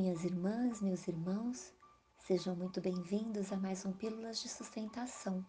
Minhas 0.00 0.24
irmãs, 0.24 0.80
meus 0.80 1.06
irmãos, 1.06 1.74
sejam 2.26 2.56
muito 2.56 2.80
bem-vindos 2.80 3.52
a 3.52 3.56
mais 3.58 3.84
um 3.84 3.92
Pílulas 3.92 4.40
de 4.40 4.48
Sustentação, 4.48 5.44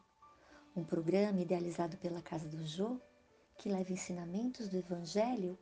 um 0.76 0.84
programa 0.84 1.39
idealizado 1.39 1.96
pela 1.96 2.21
Casa 2.21 2.50
do 2.50 2.62
Jô 2.68 3.00
que 3.58 3.70
leva 3.70 3.94
ensinamentos 3.94 4.68
do 4.68 4.76
Evangelho 4.76 5.58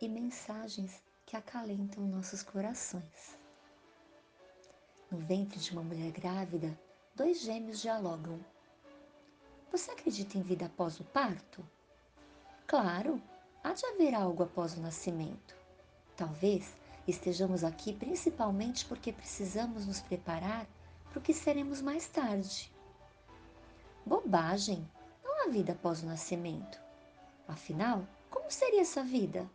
e 0.00 0.08
mensagens 0.08 1.02
que 1.26 1.36
acalentam 1.36 2.08
nossos 2.08 2.42
corações. 2.42 3.38
No 5.10 5.18
ventre 5.18 5.60
de 5.60 5.72
uma 5.72 5.82
mulher 5.82 6.10
grávida, 6.10 6.80
dois 7.14 7.42
gêmeos 7.42 7.82
dialogam. 7.82 8.42
Você 9.70 9.90
acredita 9.90 10.38
em 10.38 10.42
vida 10.42 10.64
após 10.64 10.98
o 10.98 11.04
parto? 11.04 11.62
Claro, 12.66 13.20
há 13.62 13.74
de 13.74 13.84
haver 13.84 14.14
algo 14.14 14.42
após 14.44 14.78
o 14.78 14.80
nascimento. 14.80 15.54
Talvez 16.16 16.80
estejamos 17.10 17.64
aqui 17.64 17.92
principalmente 17.92 18.84
porque 18.86 19.12
precisamos 19.12 19.86
nos 19.86 20.00
preparar 20.00 20.66
para 21.10 21.18
o 21.18 21.22
que 21.22 21.34
seremos 21.34 21.82
mais 21.82 22.06
tarde. 22.06 22.72
Bobagem! 24.06 24.88
Não 25.22 25.44
há 25.44 25.48
vida 25.48 25.72
após 25.72 26.02
o 26.02 26.06
nascimento. 26.06 26.80
Afinal, 27.46 28.06
como 28.30 28.50
seria 28.50 28.82
essa 28.82 29.02
vida? 29.02 29.50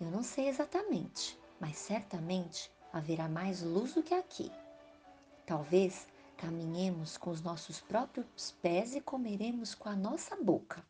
Eu 0.00 0.10
não 0.10 0.22
sei 0.22 0.48
exatamente, 0.48 1.38
mas 1.60 1.76
certamente 1.76 2.70
haverá 2.92 3.28
mais 3.28 3.62
luz 3.62 3.94
do 3.94 4.02
que 4.02 4.14
aqui. 4.14 4.50
Talvez 5.44 6.06
caminhemos 6.36 7.16
com 7.16 7.30
os 7.30 7.42
nossos 7.42 7.80
próprios 7.80 8.52
pés 8.62 8.94
e 8.94 9.00
comeremos 9.00 9.74
com 9.74 9.88
a 9.88 9.96
nossa 9.96 10.36
boca. 10.36 10.84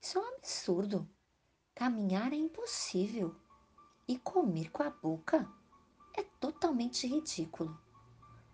Isso 0.00 0.18
é 0.18 0.20
um 0.20 0.36
absurdo. 0.36 1.08
Caminhar 1.74 2.32
é 2.32 2.36
impossível. 2.36 3.34
E 4.08 4.16
comer 4.18 4.70
com 4.70 4.84
a 4.84 4.90
boca 4.90 5.50
é 6.16 6.22
totalmente 6.38 7.08
ridículo. 7.08 7.76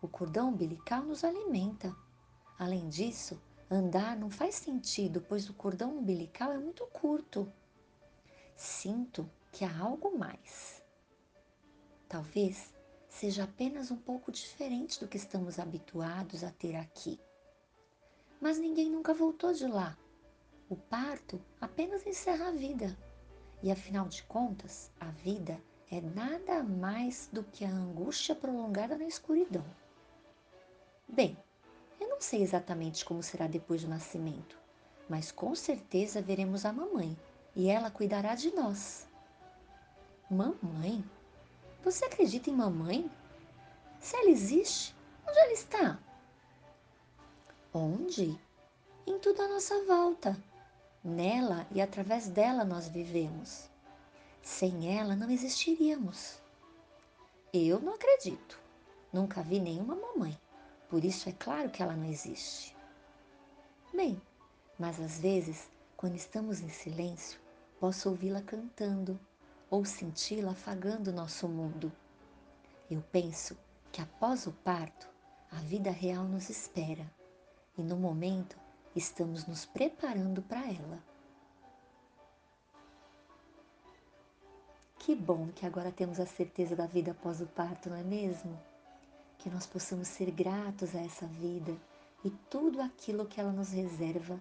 O 0.00 0.08
cordão 0.08 0.48
umbilical 0.48 1.02
nos 1.02 1.24
alimenta. 1.24 1.94
Além 2.58 2.88
disso, 2.88 3.38
andar 3.70 4.16
não 4.16 4.30
faz 4.30 4.54
sentido, 4.54 5.20
pois 5.20 5.50
o 5.50 5.54
cordão 5.54 5.98
umbilical 5.98 6.52
é 6.52 6.58
muito 6.58 6.86
curto. 6.86 7.52
Sinto 8.56 9.30
que 9.50 9.62
há 9.62 9.78
algo 9.78 10.16
mais. 10.16 10.82
Talvez 12.08 12.72
seja 13.06 13.44
apenas 13.44 13.90
um 13.90 13.96
pouco 13.98 14.32
diferente 14.32 14.98
do 14.98 15.06
que 15.06 15.18
estamos 15.18 15.58
habituados 15.58 16.42
a 16.42 16.50
ter 16.50 16.74
aqui. 16.76 17.20
Mas 18.40 18.58
ninguém 18.58 18.90
nunca 18.90 19.12
voltou 19.12 19.52
de 19.52 19.66
lá. 19.66 19.98
O 20.70 20.76
parto 20.76 21.44
apenas 21.60 22.06
encerra 22.06 22.48
a 22.48 22.52
vida. 22.52 22.96
E 23.62 23.70
afinal 23.70 24.08
de 24.08 24.24
contas, 24.24 24.90
a 24.98 25.06
vida 25.06 25.62
é 25.88 26.00
nada 26.00 26.64
mais 26.64 27.28
do 27.32 27.44
que 27.44 27.64
a 27.64 27.70
angústia 27.70 28.34
prolongada 28.34 28.98
na 28.98 29.04
escuridão. 29.04 29.64
Bem, 31.06 31.36
eu 32.00 32.08
não 32.08 32.20
sei 32.20 32.42
exatamente 32.42 33.04
como 33.04 33.22
será 33.22 33.46
depois 33.46 33.82
do 33.82 33.88
nascimento, 33.88 34.58
mas 35.08 35.30
com 35.30 35.54
certeza 35.54 36.20
veremos 36.20 36.64
a 36.64 36.72
mamãe 36.72 37.16
e 37.54 37.68
ela 37.68 37.90
cuidará 37.90 38.34
de 38.34 38.52
nós. 38.52 39.06
Mamãe? 40.28 41.04
Você 41.84 42.04
acredita 42.04 42.50
em 42.50 42.56
mamãe? 42.56 43.08
Se 44.00 44.16
ela 44.16 44.30
existe, 44.30 44.92
onde 45.28 45.38
ela 45.38 45.52
está? 45.52 45.98
Onde? 47.72 48.40
Em 49.06 49.18
tudo 49.20 49.42
à 49.42 49.48
nossa 49.48 49.84
volta 49.84 50.36
Nela 51.04 51.66
e 51.72 51.80
através 51.80 52.28
dela 52.28 52.64
nós 52.64 52.88
vivemos. 52.88 53.68
Sem 54.40 54.96
ela 54.96 55.16
não 55.16 55.30
existiríamos. 55.30 56.40
Eu 57.52 57.80
não 57.80 57.94
acredito. 57.94 58.58
Nunca 59.12 59.42
vi 59.42 59.58
nenhuma 59.58 59.96
mamãe. 59.96 60.38
Por 60.88 61.04
isso 61.04 61.28
é 61.28 61.32
claro 61.32 61.70
que 61.70 61.82
ela 61.82 61.94
não 61.94 62.06
existe. 62.06 62.76
Bem, 63.92 64.20
mas 64.78 65.00
às 65.00 65.18
vezes, 65.18 65.68
quando 65.96 66.14
estamos 66.14 66.60
em 66.60 66.68
silêncio, 66.68 67.40
posso 67.80 68.08
ouvi-la 68.08 68.40
cantando 68.40 69.18
ou 69.68 69.84
senti-la 69.84 70.52
afagando 70.52 71.12
nosso 71.12 71.48
mundo. 71.48 71.90
Eu 72.90 73.02
penso 73.10 73.56
que 73.90 74.00
após 74.00 74.46
o 74.46 74.52
parto, 74.52 75.08
a 75.50 75.56
vida 75.56 75.90
real 75.90 76.24
nos 76.24 76.48
espera 76.48 77.10
e 77.76 77.82
no 77.82 77.96
momento 77.96 78.56
estamos 78.94 79.46
nos 79.46 79.64
preparando 79.64 80.42
para 80.42 80.60
ela. 80.60 81.02
Que 84.98 85.14
bom 85.14 85.48
que 85.48 85.66
agora 85.66 85.90
temos 85.90 86.20
a 86.20 86.26
certeza 86.26 86.76
da 86.76 86.86
vida 86.86 87.10
após 87.10 87.40
o 87.40 87.46
parto, 87.46 87.90
não 87.90 87.96
é 87.96 88.04
mesmo? 88.04 88.58
Que 89.38 89.50
nós 89.50 89.66
possamos 89.66 90.06
ser 90.08 90.30
gratos 90.30 90.94
a 90.94 91.00
essa 91.00 91.26
vida 91.26 91.76
e 92.24 92.30
tudo 92.48 92.80
aquilo 92.80 93.26
que 93.26 93.40
ela 93.40 93.50
nos 93.50 93.72
reserva, 93.72 94.40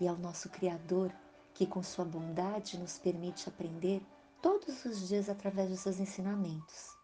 e 0.00 0.08
ao 0.08 0.16
nosso 0.16 0.48
Criador, 0.48 1.12
que 1.52 1.66
com 1.66 1.82
sua 1.82 2.06
bondade 2.06 2.78
nos 2.78 2.98
permite 2.98 3.46
aprender 3.46 4.00
todos 4.40 4.86
os 4.86 5.06
dias 5.06 5.28
através 5.28 5.68
dos 5.68 5.80
seus 5.80 6.00
ensinamentos. 6.00 6.96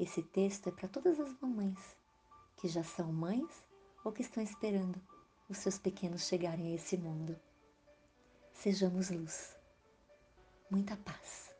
Esse 0.00 0.20
texto 0.24 0.68
é 0.68 0.72
para 0.72 0.88
todas 0.88 1.20
as 1.20 1.32
mamães 1.40 1.78
que 2.56 2.66
já 2.66 2.82
são 2.82 3.12
mães 3.12 3.64
ou 4.04 4.10
que 4.10 4.22
estão 4.22 4.42
esperando 4.42 5.00
os 5.48 5.58
seus 5.58 5.78
pequenos 5.78 6.26
chegarem 6.26 6.72
a 6.72 6.74
esse 6.74 6.96
mundo. 6.96 7.38
Sejamos 8.52 9.10
luz. 9.10 9.56
Muita 10.70 10.96
paz. 10.96 11.53